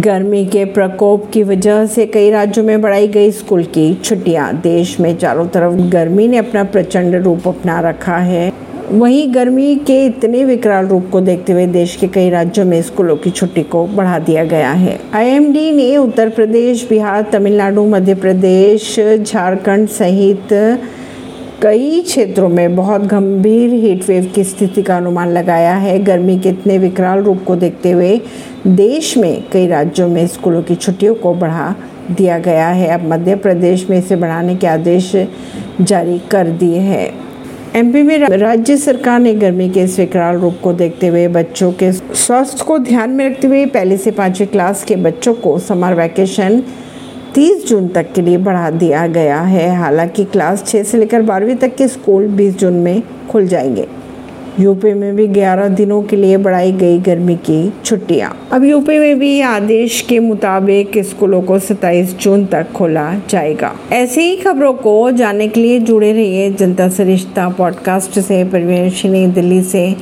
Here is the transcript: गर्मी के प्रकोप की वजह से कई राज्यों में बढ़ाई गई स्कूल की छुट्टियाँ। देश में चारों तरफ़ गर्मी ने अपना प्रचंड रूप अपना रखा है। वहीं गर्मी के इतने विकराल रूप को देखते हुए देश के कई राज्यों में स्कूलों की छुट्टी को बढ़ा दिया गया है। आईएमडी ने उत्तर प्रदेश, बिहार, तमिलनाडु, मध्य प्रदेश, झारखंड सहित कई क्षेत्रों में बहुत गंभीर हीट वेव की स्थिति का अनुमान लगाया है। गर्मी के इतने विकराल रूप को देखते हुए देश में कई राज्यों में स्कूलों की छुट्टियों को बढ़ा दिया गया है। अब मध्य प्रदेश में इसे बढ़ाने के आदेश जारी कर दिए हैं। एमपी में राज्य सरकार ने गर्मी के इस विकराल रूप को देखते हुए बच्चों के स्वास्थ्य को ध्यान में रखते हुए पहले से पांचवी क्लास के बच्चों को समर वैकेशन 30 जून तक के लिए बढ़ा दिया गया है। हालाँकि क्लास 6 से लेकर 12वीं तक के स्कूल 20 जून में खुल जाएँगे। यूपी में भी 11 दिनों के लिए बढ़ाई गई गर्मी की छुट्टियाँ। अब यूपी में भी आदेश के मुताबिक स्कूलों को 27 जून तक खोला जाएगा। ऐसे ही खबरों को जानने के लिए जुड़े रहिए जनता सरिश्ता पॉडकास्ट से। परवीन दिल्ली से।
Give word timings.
गर्मी 0.00 0.44
के 0.46 0.64
प्रकोप 0.64 1.30
की 1.30 1.42
वजह 1.42 1.86
से 1.86 2.06
कई 2.06 2.30
राज्यों 2.30 2.64
में 2.64 2.80
बढ़ाई 2.82 3.08
गई 3.08 3.30
स्कूल 3.30 3.64
की 3.64 3.94
छुट्टियाँ। 3.94 4.52
देश 4.54 5.00
में 5.00 5.16
चारों 5.18 5.46
तरफ़ 5.46 5.74
गर्मी 5.90 6.28
ने 6.28 6.36
अपना 6.36 6.62
प्रचंड 6.64 7.14
रूप 7.14 7.48
अपना 7.48 7.80
रखा 7.80 8.16
है। 8.16 8.52
वहीं 8.90 9.34
गर्मी 9.34 9.74
के 9.76 10.04
इतने 10.06 10.44
विकराल 10.44 10.86
रूप 10.86 11.08
को 11.12 11.20
देखते 11.20 11.52
हुए 11.52 11.66
देश 11.66 11.96
के 11.96 12.08
कई 12.08 12.30
राज्यों 12.30 12.64
में 12.64 12.80
स्कूलों 12.82 13.16
की 13.16 13.30
छुट्टी 13.30 13.62
को 13.62 13.86
बढ़ा 13.86 14.18
दिया 14.18 14.44
गया 14.44 14.70
है। 14.70 14.98
आईएमडी 15.14 15.70
ने 15.72 15.96
उत्तर 15.96 16.28
प्रदेश, 16.28 16.86
बिहार, 16.88 17.22
तमिलनाडु, 17.22 17.84
मध्य 17.84 18.14
प्रदेश, 18.14 18.96
झारखंड 19.00 19.88
सहित 19.88 20.52
कई 21.62 22.00
क्षेत्रों 22.00 22.48
में 22.48 22.76
बहुत 22.76 23.00
गंभीर 23.02 23.72
हीट 23.74 24.08
वेव 24.08 24.30
की 24.34 24.44
स्थिति 24.44 24.82
का 24.82 24.96
अनुमान 24.96 25.28
लगाया 25.28 25.74
है। 25.74 25.98
गर्मी 25.98 26.38
के 26.38 26.48
इतने 26.48 26.78
विकराल 26.78 27.22
रूप 27.22 27.42
को 27.46 27.56
देखते 27.56 27.90
हुए 27.90 28.20
देश 28.66 29.16
में 29.16 29.44
कई 29.52 29.66
राज्यों 29.66 30.08
में 30.08 30.26
स्कूलों 30.26 30.62
की 30.62 30.74
छुट्टियों 30.74 31.14
को 31.14 31.34
बढ़ा 31.34 31.74
दिया 32.10 32.38
गया 32.38 32.68
है। 32.68 32.88
अब 32.88 33.06
मध्य 33.08 33.34
प्रदेश 33.36 33.88
में 33.90 33.96
इसे 33.98 34.16
बढ़ाने 34.16 34.56
के 34.56 34.66
आदेश 34.66 35.12
जारी 35.80 36.18
कर 36.30 36.48
दिए 36.48 36.78
हैं। 36.78 37.08
एमपी 37.76 38.02
में 38.02 38.18
राज्य 38.18 38.76
सरकार 38.76 39.20
ने 39.20 39.34
गर्मी 39.34 39.68
के 39.70 39.82
इस 39.82 39.98
विकराल 39.98 40.36
रूप 40.36 40.58
को 40.62 40.72
देखते 40.72 41.06
हुए 41.06 41.28
बच्चों 41.28 41.72
के 41.72 41.92
स्वास्थ्य 41.92 42.64
को 42.64 42.78
ध्यान 42.78 43.10
में 43.10 43.28
रखते 43.28 43.46
हुए 43.46 43.64
पहले 43.66 43.96
से 43.96 44.10
पांचवी 44.10 44.46
क्लास 44.46 44.84
के 44.84 44.96
बच्चों 44.98 45.34
को 45.34 45.58
समर 45.58 45.94
वैकेशन 45.94 46.62
30 47.34 47.68
जून 47.68 47.88
तक 47.88 48.12
के 48.12 48.22
लिए 48.22 48.36
बढ़ा 48.36 48.70
दिया 48.70 49.06
गया 49.06 49.40
है। 49.40 49.76
हालाँकि 49.76 50.24
क्लास 50.24 50.64
6 50.66 50.82
से 50.82 50.98
लेकर 50.98 51.22
12वीं 51.22 51.54
तक 51.54 51.76
के 51.76 51.88
स्कूल 51.88 52.26
20 52.26 52.58
जून 52.58 52.72
में 52.72 53.02
खुल 53.30 53.46
जाएँगे। 53.46 53.86
यूपी 54.60 54.94
में 54.94 55.16
भी 55.16 55.26
11 55.26 55.68
दिनों 55.68 56.02
के 56.02 56.16
लिए 56.16 56.36
बढ़ाई 56.36 56.72
गई 56.72 56.98
गर्मी 56.98 57.36
की 57.36 57.72
छुट्टियाँ। 57.84 58.48
अब 58.52 58.64
यूपी 58.64 58.98
में 58.98 59.18
भी 59.18 59.40
आदेश 59.40 60.00
के 60.00 60.18
मुताबिक 60.18 60.98
स्कूलों 60.98 61.42
को 61.42 61.58
27 61.58 62.18
जून 62.18 62.46
तक 62.46 62.72
खोला 62.72 63.14
जाएगा। 63.30 63.74
ऐसे 63.92 64.22
ही 64.22 64.36
खबरों 64.36 64.72
को 64.72 65.10
जानने 65.10 65.48
के 65.48 65.60
लिए 65.60 65.78
जुड़े 65.78 66.12
रहिए 66.12 66.50
जनता 66.50 66.88
सरिश्ता 66.88 67.48
पॉडकास्ट 67.48 68.20
से। 68.20 68.44
परवीन 68.44 69.32
दिल्ली 69.32 69.62
से। 69.62 69.96